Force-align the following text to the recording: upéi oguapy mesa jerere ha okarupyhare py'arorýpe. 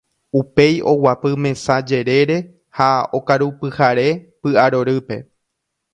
upéi 0.39 0.77
oguapy 0.91 1.33
mesa 1.43 1.75
jerere 1.91 2.37
ha 2.77 2.89
okarupyhare 3.21 4.07
py'arorýpe. 4.41 5.17